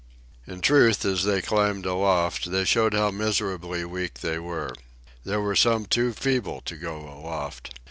In 0.47 0.61
truth, 0.61 1.05
as 1.05 1.25
they 1.25 1.43
climbed 1.43 1.85
aloft 1.85 2.49
they 2.49 2.65
showed 2.65 2.95
how 2.95 3.11
miserably 3.11 3.85
weak 3.85 4.21
they 4.21 4.39
were. 4.39 4.73
There 5.23 5.41
were 5.41 5.55
some 5.55 5.85
too 5.85 6.11
feeble 6.11 6.61
to 6.61 6.75
go 6.75 7.01
aloft. 7.07 7.71